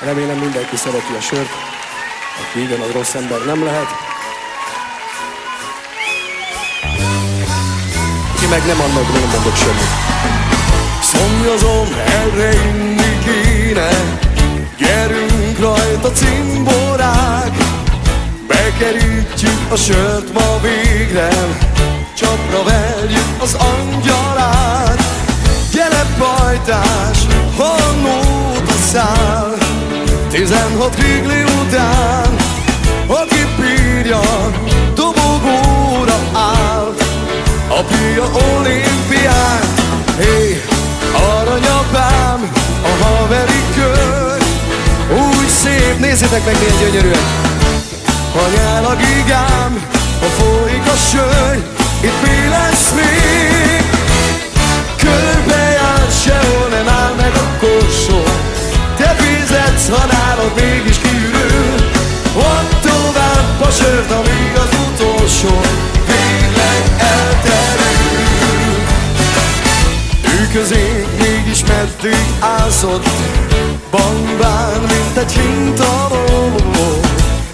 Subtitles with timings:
[0.00, 1.50] Remélem mindenki szereti a sört,
[2.42, 3.86] aki igen, az rossz ember nem lehet.
[8.38, 9.92] Ki meg nem annak, nem mondok semmit.
[11.02, 13.88] Szomjazom, erre inni kéne,
[14.78, 17.56] gyerünk rajta cimborák,
[18.46, 21.28] bekerítjük a sört ma végre,
[22.16, 25.02] csapra verjük az angyalát.
[25.72, 27.18] Gyere pajtás,
[27.56, 28.78] hannót a
[30.34, 32.36] tizenhat rigli után,
[33.06, 34.20] aki bírja,
[34.94, 36.94] dobogóra áll,
[37.68, 39.60] a pia olimpián.
[40.18, 40.62] Hé, hey,
[41.12, 44.38] aranyapám, a haveri kör,
[45.10, 47.24] úgy szép, nézzétek meg milyen gyönyörűen.
[48.32, 49.86] Ha nyál a gigám,
[50.20, 51.62] ha folyik a sör,
[52.00, 53.83] itt mi lesz még?
[72.04, 73.08] Meddig állszott
[73.90, 76.54] Bambán, mint egy hintaló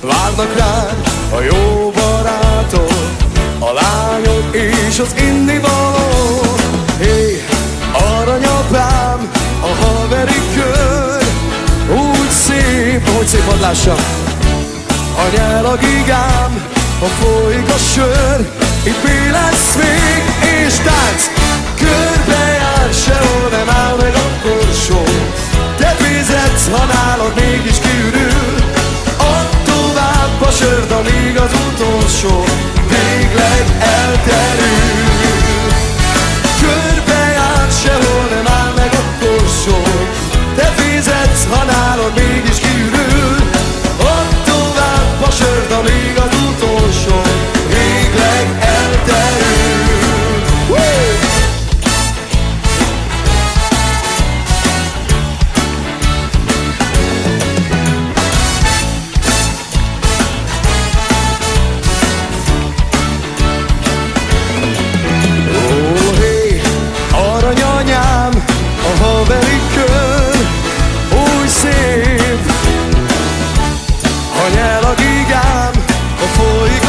[0.00, 0.96] Várnak rád
[1.34, 2.92] a jó barátok
[3.58, 6.40] A lányok és az innivaló
[6.98, 7.44] Hé,
[7.92, 11.22] aranyapám, a haveri kör
[11.98, 13.98] Úgy szép, hogy szép hadd lássam.
[15.16, 16.62] A nyel a gigám,
[17.00, 18.40] ha folyik a sör
[18.82, 21.30] Itt mi lesz még, és tánc
[21.74, 24.19] Körbejár, sehol nem áll meg
[26.70, 28.54] ha nálad mégis kiürül.
[29.18, 32.44] Ott tovább a sört, amíg az utolsó
[32.88, 35.09] Végleg elterül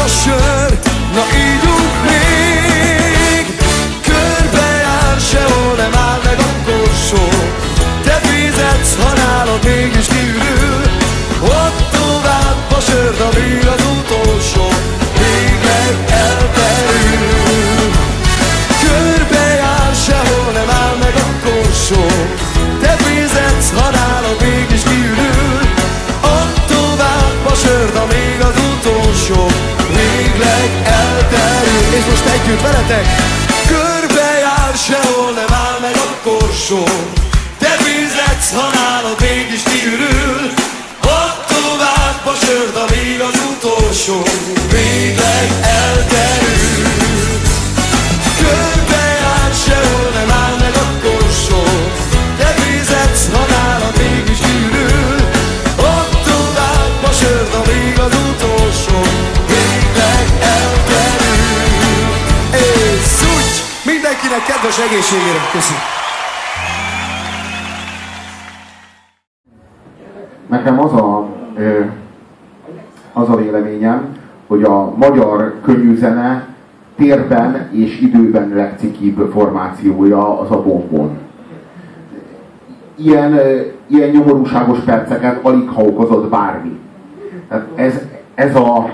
[0.08, 1.81] folyik a
[32.22, 33.06] most együtt veletek?
[33.66, 36.84] Körbejár, sehol nem áll meg a korsó
[37.58, 40.52] Te fizetsz, ha nálad mégis kiürül.
[41.02, 44.22] Ott tovább a sörd, amíg az utolsó
[64.32, 65.38] Mindenkinek kedves egészségére!
[65.52, 65.82] Köszönöm!
[70.48, 71.28] Nekem az a,
[73.12, 74.16] az a véleményem,
[74.46, 76.46] hogy a magyar könnyűzene
[76.96, 81.18] térben és időben legcikibb formációja az a bombon.
[82.96, 83.38] Ilyen,
[83.86, 86.78] ilyen nyomorúságos perceket alig ha okozott bármi.
[87.48, 88.00] Tehát ez,
[88.34, 88.90] ez a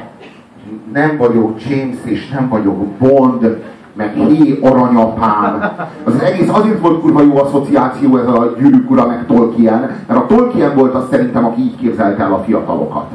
[0.93, 3.62] nem vagyok James és nem vagyok Bond,
[3.99, 5.73] meg hé aranyapám.
[6.05, 10.27] Az egész azért volt kurva jó asszociáció ez a gyűrűk ura, meg Tolkien, mert a
[10.27, 13.06] Tolkien volt az szerintem, aki így képzelte el a fiatalokat.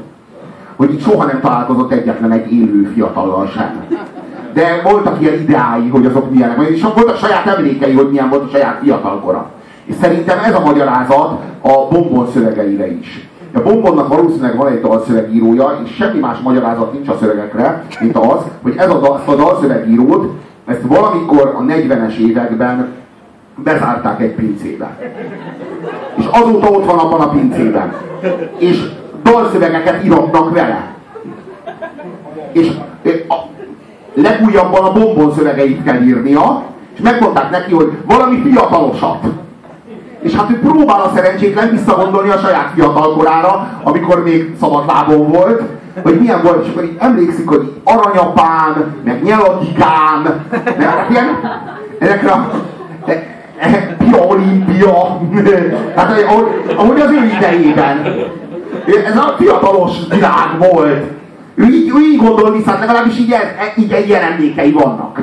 [0.76, 3.84] Hogy itt soha nem találkozott egyetlen egy élő fiatallal sem.
[4.54, 8.50] De voltak ilyen ideái, hogy azok milyenek, és voltak saját emlékei, hogy milyen volt a
[8.52, 9.50] saját fiatalkora.
[9.86, 13.30] És szerintem ez a magyarázat a bombon szövegeire is.
[13.54, 18.42] A bombonnak valószínűleg van egy dalszövegírója, és semmi más magyarázat nincs a szövegekre, mint az,
[18.62, 20.32] hogy ez a, dal, a dalszövegírót,
[20.66, 22.88] ezt valamikor a 40-es években
[23.56, 24.98] bezárták egy pincébe.
[26.16, 27.94] És azóta ott van abban a pincében.
[28.58, 28.90] És
[29.24, 30.92] dalszövegeket iratnak vele.
[32.52, 32.72] És
[33.28, 33.36] a
[34.14, 36.64] legújabban a bombon szövegeit kell írnia,
[36.94, 39.20] és megmondták neki, hogy valami fiatalosat.
[40.20, 45.62] És hát ő próbál a szerencsétlen visszagondolni a saját fiatalkorára, amikor még szabadlábon volt,
[46.02, 50.46] hogy milyen volt, és akkor így emlékszik, hogy aranyapám, meg nyelagigám,
[50.78, 51.26] meg ilyen,
[52.00, 52.50] ezekre a
[53.58, 55.20] e, Pia Olimpia,
[55.96, 58.16] hát ahogy, ahogy az ő idejében.
[59.06, 61.04] Ez a fiatalos világ volt.
[61.56, 63.36] Ő így, ő így gondol vissza, hát legalábbis így,
[63.76, 65.22] így ilyen emlékei vannak.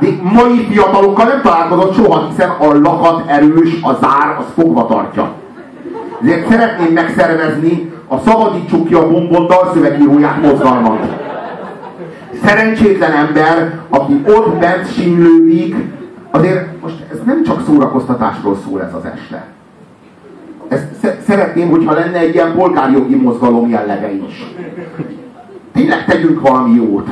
[0.00, 5.32] De mai fiatalokkal nem találkozott soha, hiszen a lakat erős, a zár, az fogva tartja.
[6.22, 11.24] Ezért szeretném megszervezni a Szabadítsuk ki a bombon dalszövegíróját mozgalmat.
[12.44, 15.74] Szerencsétlen ember, aki ott bent simlődik,
[16.30, 19.46] azért most ez nem csak szórakoztatásról szól ez az este.
[20.68, 24.54] Ezt szeretném, hogyha lenne egy ilyen polgárjogi mozgalom jellege is.
[25.72, 27.08] Tényleg tegyünk valami jót.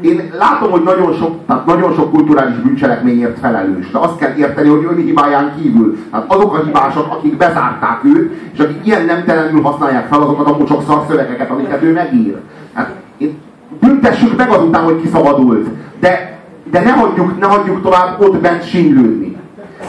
[0.00, 4.68] Én látom, hogy nagyon sok, tehát nagyon sok kulturális bűncselekményért felelős, de azt kell érteni,
[4.68, 9.62] hogy ön hibáján kívül, tehát azok a hibások, akik bezárták őt, és akik ilyen nemtelenül
[9.62, 12.36] használják fel azokat a mocsok szarszövegeket, amiket ő megír.
[12.72, 13.38] Hát, én,
[13.80, 15.68] büntessük meg azután, hogy kiszabadult,
[16.00, 16.38] de,
[16.70, 19.36] de ne, hagyjuk, ne hagyjuk tovább ott bent singlődni.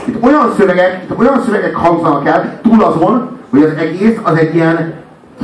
[0.06, 4.56] Itt olyan szövegek, itt olyan szövegek hangzanak el, túl azon, hogy az egész az egy
[4.56, 4.94] ilyen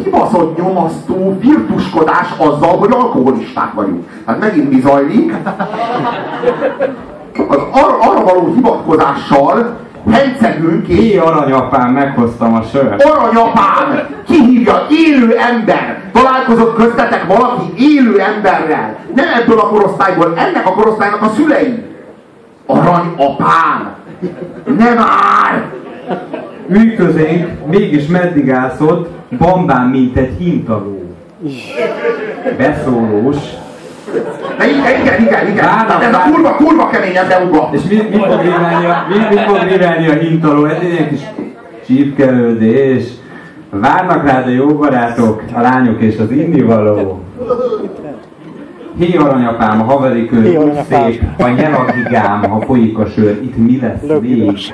[0.02, 4.08] kibaszott nyomasztó virtuskodás azzal, hogy alkoholisták vagyunk.
[4.26, 5.34] Hát megint mi zajlik?
[7.48, 9.82] Az ar- arra való hivatkozással
[10.12, 10.98] hencegünk és...
[10.98, 13.04] Ki aranyapám, meghoztam a sört.
[13.04, 14.08] Aranyapám!
[14.26, 16.02] Kihívja élő ember!
[16.14, 18.96] Találkozott köztetek valaki élő emberrel!
[19.16, 21.84] Nem ebből a korosztályból, ennek a korosztálynak a szülei!
[22.66, 23.94] Aranyapám!
[24.78, 25.72] Nem már!
[26.68, 31.02] Ülj közénk, mégis meddig ászott, bambán, mint egy hintaló.
[32.58, 33.38] Beszólós.
[34.58, 35.66] De igen, igen, igen, igen.
[35.66, 37.70] Várnak, ez a kurva, kurva kemény ez Euga.
[37.72, 40.66] És mi, mi fog rivelni a, mi, mi fog rivelni a hintaló?
[40.66, 41.20] Ez egy ilyen kis
[41.86, 43.04] csípkelődés.
[43.70, 47.24] Várnak rád a jó barátok, a lányok és az innivaló.
[48.98, 53.80] Hé aranyapám, a haveri kör, úgy szép, a nyelagigám, ha folyik a sör, itt mi
[53.82, 54.74] lesz még?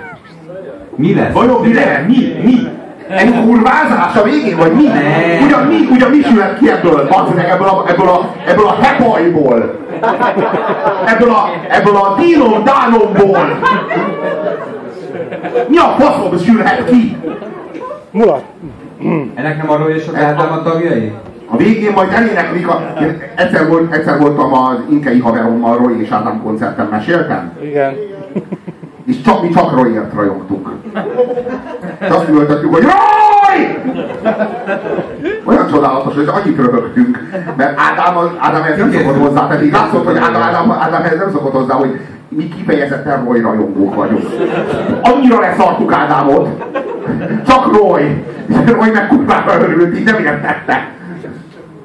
[1.00, 1.34] Mi lesz?
[1.34, 2.08] Vajon mi lehet?
[2.08, 2.40] Mi?
[2.44, 2.68] Mi?
[3.10, 4.84] Egy kurvázás a végén, vagy mi?
[4.84, 5.46] Ne.
[5.46, 7.08] Ugyan mi, ugyan mi sülhet ki ebből?
[7.08, 9.80] Bazd meg ebből a, ebből a, ebből a hepajból.
[11.06, 13.60] Ebből a, ebből a dínom dánomból.
[15.68, 17.18] Mi a faszom sülhet ki?
[18.12, 18.44] Mulat.
[19.36, 21.14] Ennek nem arról és az Ádám a tagjai?
[21.48, 22.94] A végén majd eléneklik a...
[23.36, 27.52] Egyszer, volt, egyszer voltam az inkei haverommal, Roy és Ádám koncerten, meséltem?
[27.64, 27.94] Igen.
[29.10, 30.74] És csak mi csak Royért rajongtuk.
[32.00, 33.78] És azt műveltettük, hogy Roy!
[35.46, 37.20] Olyan csodálatos, hogy annyit röhögtünk.
[37.58, 41.32] Mert Ádám, Ádám ez nem szokott hozzá, tehát látszott, hogy Ádám, Ádám, Ádám ez nem
[41.32, 44.24] szokott hozzá, hogy mi kifejezetten Roy rajongók vagyunk.
[45.02, 46.64] Annyira leszartuk Ádámot.
[47.48, 48.24] Csak Roy.
[48.66, 50.88] Roy meg kurvára örült, így nem értette.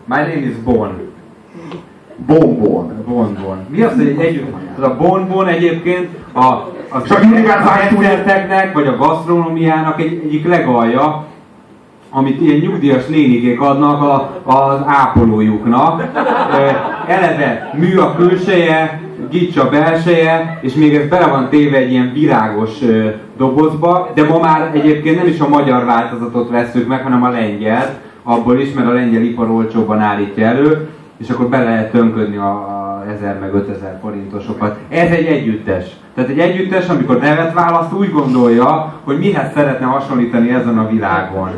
[0.05, 1.04] My name is Bon.
[2.27, 2.93] Bombon.
[3.09, 3.57] Bon Bon.
[3.69, 8.97] Mi az, hogy együtt, az a Bon Bon egyébként a, a, univerzális- koncerteknek, vagy a
[8.97, 11.25] gasztronómiának egy, egyik legalja,
[12.11, 16.05] amit ilyen nyugdíjas nénigék adnak a, az ápolójuknak.
[17.07, 19.01] Eleve mű a külseje,
[19.31, 22.71] gics a belseje, és még ez bele van téve egy ilyen virágos
[23.37, 27.99] dobozba, de ma már egyébként nem is a magyar változatot veszük meg, hanem a lengyel,
[28.23, 32.51] abból is, mert a lengyel ipar olcsóban állítja elő, és akkor be lehet tönködni a,
[32.51, 34.79] a 1000 meg 5000 forintosokat.
[34.89, 35.85] Ez egy együttes.
[36.15, 41.51] Tehát egy együttes, amikor nevet választ, úgy gondolja, hogy mihez szeretne hasonlítani ezen a világon.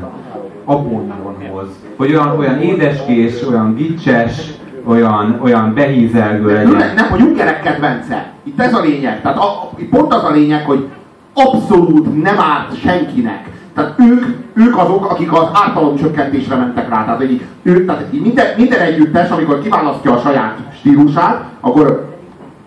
[0.65, 1.69] A bonbonhoz.
[1.97, 4.51] Hogy olyan, olyan édeskés, olyan gicses,
[4.87, 6.95] olyan, olyan behízelgő Nem, legyen.
[6.95, 8.33] nem, hogy Junkerek kedvence.
[8.43, 9.21] Itt ez a lényeg.
[9.21, 10.89] Tehát a, pont az a lényeg, hogy
[11.35, 13.56] abszolút nem árt senkinek.
[13.77, 17.05] Tehát ők, ők azok, akik az ártalomcsökkentésre mentek rá.
[17.05, 22.15] Tehát, hogy ő, tehát minden, minden együttes, amikor kiválasztja a saját stílusát, akkor,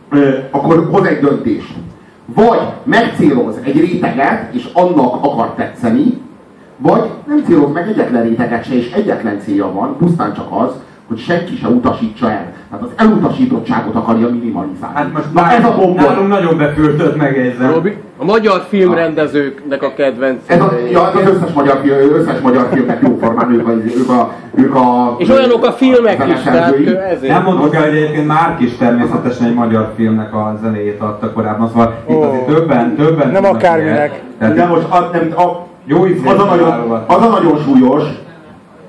[0.10, 1.74] ö, akkor hoz egy döntést.
[2.26, 6.22] Vagy megcéloz egy réteget, és annak akar tetszeni,
[6.78, 10.72] vagy nem céloz meg egyetlen réteget se, és egyetlen célja van, pusztán csak az,
[11.10, 12.54] hogy senki se utasítsa el.
[12.70, 14.96] Tehát az elutasítottságot akarja minimalizálni.
[14.96, 16.04] Hát most Na ez a bombon.
[16.04, 17.72] Nálunk nagyon befürtött megjegyzem.
[17.72, 20.40] Robi, a magyar filmrendezőknek a kedvenc.
[20.46, 24.34] Ez a, ja, az összes magyar, film, összes magyar filmnek jóformán ők a, ők a,
[24.56, 26.76] ők a És olyanok a filmek is, tehát
[27.12, 27.34] ezért.
[27.34, 31.68] Nem mondtuk el, hogy egyébként Márk is természetesen egy magyar filmnek a zenéjét adta korábban,
[31.68, 32.22] szóval itt Ó.
[32.22, 34.22] azért többen, többen Nem akárminek.
[34.38, 38.04] De most a, nem, a, jó az, a nagyon, az a nagyon súlyos,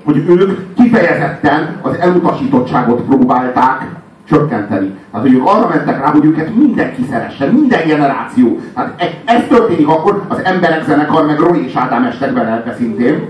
[0.03, 3.87] hogy ők kifejezetten az elutasítottságot próbálták
[4.29, 4.93] csökkenteni.
[5.11, 8.59] Tehát, hogy ők arra mentek rá, hogy őket mindenki szeressen, minden generáció.
[8.73, 13.27] Tehát e- ez történik akkor, az emberek zenekar, meg Roy és Ádám estek bele szintén,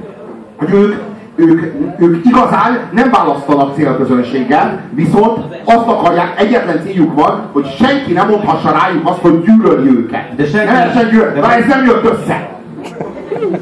[0.57, 0.95] hogy ők,
[1.35, 1.61] ők,
[1.99, 8.71] ők igazán nem választanak célközönséggel, viszont azt akarják, egyetlen céljuk van, hogy senki nem mondhassa
[8.71, 10.35] rájuk azt, hogy gyűlöli őket.
[10.35, 12.49] De senki- nem de- de ez nem jött össze.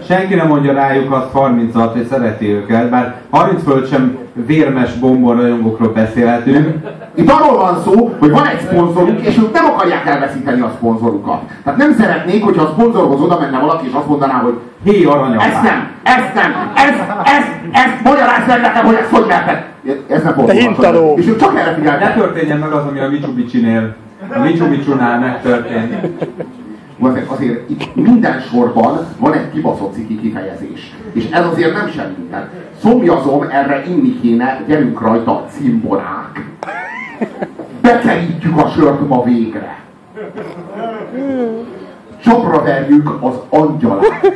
[0.08, 5.36] Senki nem mondja rájuk azt 36, hogy szereti őket, bár 30 fölött sem vérmes bombon
[5.36, 6.88] rajongókról beszélhetünk.
[7.16, 11.42] Itt arról van szó, hogy van egy szponzoruk, és ők nem akarják elveszíteni a szponzorukat.
[11.64, 15.50] Tehát nem szeretnék, hogyha a szponzorhoz oda menne valaki, és azt mondaná, hogy Hé, aranyapám!
[15.50, 19.64] ezt nem, ezt nem, ez, ez, ez, magyarázd meg nekem, hogy ezt hogy merted.
[20.10, 21.16] Ez nem volt hintaló.
[21.18, 22.16] És ők csak erre Ne figyeltek.
[22.16, 23.96] történjen meg az, ami a Mitsubishi-nél,
[24.36, 25.96] a Mitsubishi-nál megtörtént.
[27.00, 30.96] Azért, azért itt minden sorban van egy kibaszott ciki kifejezés.
[31.14, 32.28] És ez azért nem semmi.
[32.30, 32.50] Tehát
[32.82, 36.46] szomjazom, erre inni kéne, gyerünk rajta, cimborák.
[37.82, 39.80] Bekerítjük a sört ma végre.
[42.24, 44.32] Csapra verjük az angyalát.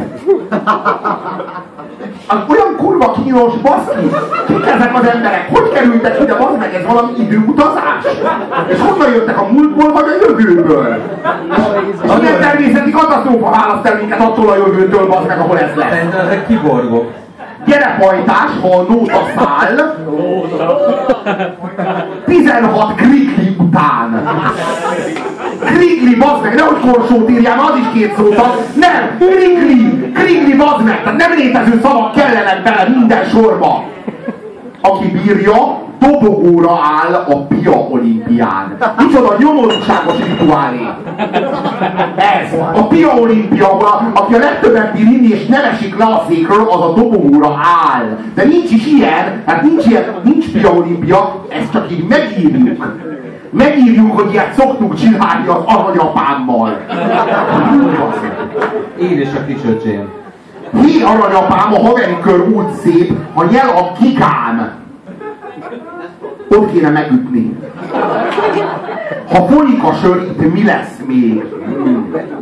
[2.34, 4.10] Az olyan kurva kínos, baszki!
[4.48, 5.50] Kik ezek az emberek?
[5.52, 8.04] Hogy kerültek ide, bazd meg, ez valami időutazás?
[8.68, 11.02] És honnan jöttek a múltból, vagy a jövőből?
[12.08, 15.90] Az nem természeti katasztrófa választ el minket attól a jövőtől, bazd meg, ahol ez lesz.
[15.90, 17.12] Szerintem ezek kiborgok.
[17.66, 19.96] Gyerekhajtás, ha a száll.
[22.26, 24.28] 16 krikli után.
[25.66, 28.54] Krikli, bazd meg, nehogy korsót írjál, az is két szót ad.
[28.76, 33.84] Nem, krikli, krikli, bazd meg, tehát nem létező szavak kellenek bele minden sorba.
[34.82, 38.78] Aki bírja, dobogóra áll a Pia olimpián.
[38.98, 40.88] Micsoda nyomorúságos rituálé.
[42.16, 43.78] Ez, a Pia olimpia,
[44.14, 47.60] aki a legtöbbet bír inni és nem esik le a székről, az a dobogóra
[47.94, 48.18] áll.
[48.36, 52.86] De nincs is ilyen, hát nincs ilyen, nincs Pia olimpia, ezt csak így megírjuk.
[53.54, 56.78] Megírjuk, hogy ilyet szoktunk csinálni az aranyapámmal.
[59.00, 60.10] Én és a kisöcsém.
[60.82, 64.72] Hé, aranyapám, a haveri kör úgy szép, ha nyel a kikám.
[66.50, 67.58] Ott kéne megütni.
[69.28, 71.44] Ha folyik a sör, itt mi lesz még?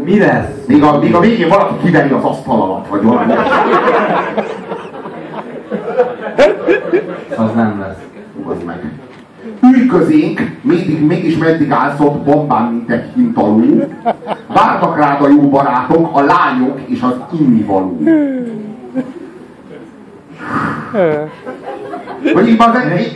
[0.03, 0.65] Mi lesz?
[0.67, 3.33] Még a, még a végén valaki kiveri az asztal alatt, vagy valami.
[7.37, 7.99] Az nem lesz.
[8.37, 9.00] Nyugodj meg.
[9.63, 13.83] Ülj közénk, még, mégis meddig állsz ott bombán, mint egy hintalú.
[14.47, 17.99] Vártak rád a jó barátok, a lányok és az innivaló.
[22.33, 22.61] Hogy így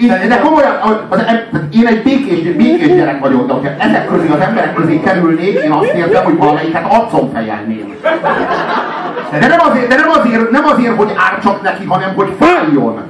[0.02, 0.72] én, de komolyan,
[1.10, 1.24] az,
[1.72, 5.72] én egy békés, békés gyerek vagyok, de hogyha ezek közé az emberek közé kerülnék, én
[5.72, 7.94] azt értem, hogy valamelyiket arcon fejelném.
[9.40, 13.02] De nem azért, de nem azért, nem azért, hogy ártsak neki, hanem hogy fájjon.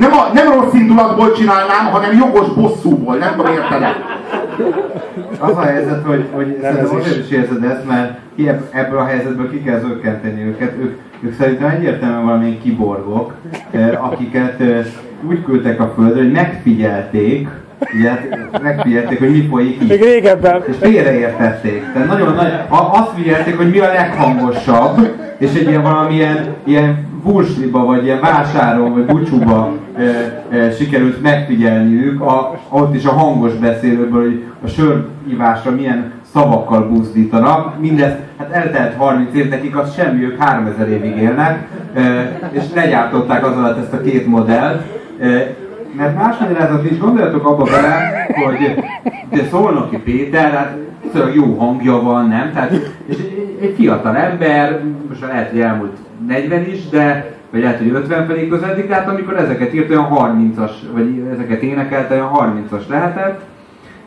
[0.00, 3.96] Nem, a, nem rossz indulatból csinálnám, hanem jogos bosszúból, nem tudom érted -e.
[5.38, 9.04] Az a helyzet, hogy, hogy szerintem azért is érzed ezt, mert ki ebb- ebből a
[9.04, 10.72] helyzetből ki kell zökkenteni őket.
[10.80, 13.32] Ők, ők szerintem egyértelműen valamilyen kiborgok,
[13.70, 14.86] eh, akiket eh,
[15.28, 17.48] úgy küldtek a földre, hogy megfigyelték,
[17.94, 18.10] ugye,
[18.62, 20.04] megfigyelték, hogy mi folyik Még itt.
[20.04, 20.62] régebben.
[20.66, 21.92] És félreértették.
[21.92, 27.84] Tehát nagyon nagy, azt figyelték, hogy mi a leghangosabb, és egy ilyen valamilyen ilyen bursliba,
[27.84, 30.02] vagy ilyen vásáron, vagy bucsúba e,
[30.56, 37.80] e, sikerült megfigyelniük, a, ott is a hangos beszélőből, hogy a sörívásra milyen szavakkal buzdítanak.
[37.80, 42.00] Mindezt, hát eltelt 30 év, nekik az semmi, ők 3000 évig élnek, e,
[42.50, 44.82] és legyártották az alatt ezt a két modellt.
[45.20, 45.54] E,
[45.96, 48.84] mert más magyarázat is gondoljatok abba bele, hogy
[49.30, 50.76] de Szolnoki Péter, hát
[51.12, 52.50] szóval jó hangja van, nem?
[52.52, 52.70] Tehát,
[53.06, 53.16] és
[53.60, 58.48] egy- fiatal ember, most lehet, hogy elmúlt 40 is, de vagy lehet, hogy 50 felé
[58.48, 63.40] közeledik, de hát amikor ezeket írt, olyan 30-as, vagy ezeket énekelte, olyan 30-as lehetett,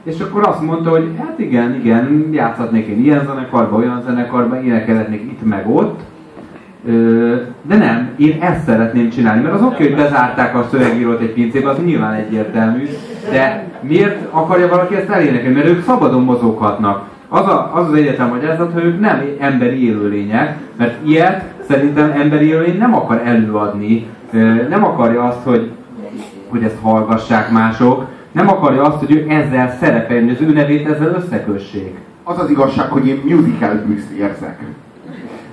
[0.03, 5.22] és akkor azt mondta, hogy hát igen, igen, játszhatnék én ilyen zenekarba, olyan zenekarba, énekelhetnék
[5.22, 6.00] itt meg ott,
[7.62, 11.69] de nem, én ezt szeretném csinálni, mert az oké, hogy bezárták a szövegírót egy pincébe,
[11.69, 12.83] az nyilván egyértelmű,
[13.31, 15.55] de miért akarja valaki ezt elénekelni?
[15.55, 17.07] Mert ők szabadon mozoghatnak.
[17.35, 22.47] Az, a, az az egyetlen magyarázat, hogy ők nem emberi élőlények, mert ilyet szerintem emberi
[22.47, 24.05] élőlény nem akar előadni,
[24.69, 25.71] nem akarja azt, hogy,
[26.49, 31.15] hogy ezt hallgassák mások, nem akarja azt, hogy ő ezzel szerepeljen, az ő nevét ezzel
[31.15, 31.97] összekössék.
[32.23, 34.59] Az az igazság, hogy én musical blues érzek.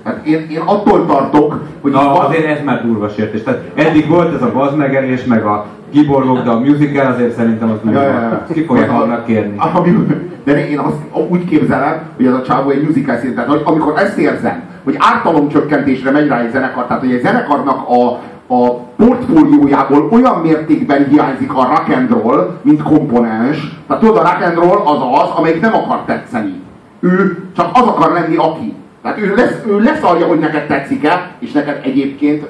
[0.03, 3.43] Hát én, én attól tartok, hogy Na, van- azért ez már durva sértés.
[3.43, 7.77] Tehát eddig volt ez a bazmegelés, meg a kiborgok, de a musical azért szerintem az
[7.83, 8.01] durva.
[8.01, 8.47] Ja, ja, ja.
[8.53, 9.55] Ki fogják kérni.
[9.73, 10.05] Ami,
[10.43, 13.93] de én azt úgy képzelem, hogy ez a csávó egy musical szint, tehát hogy amikor
[13.97, 18.19] ezt érzem, hogy ártalomcsökkentésre megy rá egy zenekar, tehát hogy egy zenekarnak a,
[18.53, 23.57] a portfóliójából olyan mértékben hiányzik a rock and roll, mint komponens.
[23.87, 26.61] Tehát tudod, a rock and roll az az, amelyik nem akar tetszeni.
[26.99, 28.73] Ő csak az akar lenni, aki.
[29.01, 32.47] Tehát ő, lesz, ő leszarja, hogy neked tetszik-e, és neked egyébként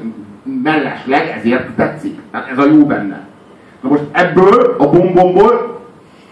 [0.63, 2.19] mellesleg ezért tetszik.
[2.31, 3.19] Tehát ez a jó benne.
[3.81, 5.80] Na most ebből, a bombomból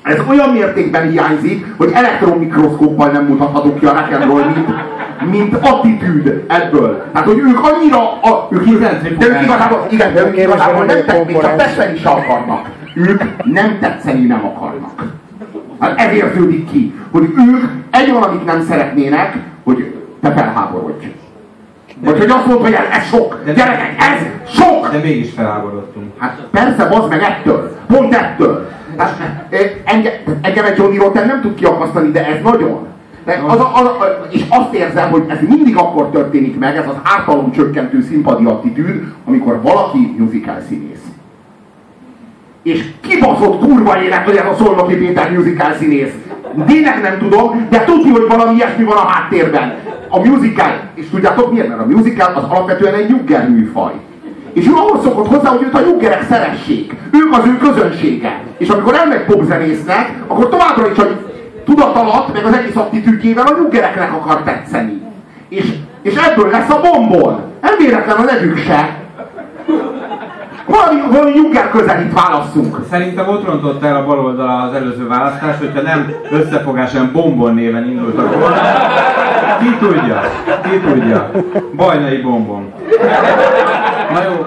[0.09, 4.67] ez olyan mértékben hiányzik, hogy elektronmikroszkóppal nem mutathatok ki a rock and roll, mint,
[5.31, 7.03] mint attitűd ebből.
[7.11, 8.63] Tehát, hogy ők annyira, a, ők,
[9.17, 12.69] de ők igazából, igen, de ők igazából nem tetszeni, még csak tetszeni is akarnak.
[12.93, 15.03] Ők nem tetszeni nem akarnak.
[15.79, 21.05] Hát ez érződik ki, hogy ők egy valamit nem szeretnének, hogy te felháborodj.
[22.03, 23.41] Vagy hogy azt mondod, hogy ez, ez sok.
[23.45, 24.91] De Gyerekek, ez sok!
[24.91, 26.11] De mégis felháborodtunk.
[26.17, 27.77] Hát persze, az meg ettől.
[27.87, 28.69] Pont ettől.
[28.99, 29.17] Hát,
[29.83, 32.87] engem, engem egy Johnny Rotten nem tud kiakasztani, de ez nagyon.
[33.25, 36.87] De az a, az a, és azt érzem, hogy ez mindig akkor történik meg, ez
[36.87, 41.03] az ártalom csökkentő színpadi attitűd, amikor valaki musical színész.
[42.63, 46.13] És kibaszott kurva élet, hogy ez a Szolnoki Péter musical színész.
[46.67, 49.73] Tényleg nem tudom, de tudni, hogy valami ilyesmi van a háttérben.
[50.09, 51.67] A musical, és tudjátok miért?
[51.67, 53.93] Mert a musical az alapvetően egy nyugger műfaj.
[54.53, 56.93] És ő ahhoz szokott hozzá, hogy őt a nyuggerek szeressék.
[57.11, 58.41] Ők az ő közönsége.
[58.59, 61.17] És amikor elmegy popzenésznek, akkor továbbra is, hogy
[61.65, 65.01] tudat meg az egész attitűdjével a nyuggereknek akar tetszeni.
[65.49, 67.39] És, és ebből lesz a bombon.
[67.61, 68.97] Nem véletlen a nevük se.
[70.65, 72.77] Valami, valami nyugger közelít válasszunk.
[72.89, 78.39] Szerintem ott rontott el a baloldal az előző választás, hogyha nem összefogáson bombon néven indultak
[78.39, 78.61] volna.
[79.59, 80.21] Ki tudja?
[80.63, 81.31] Ki tudja?
[81.75, 82.73] Bajnai bombon.
[84.13, 84.45] Na jó,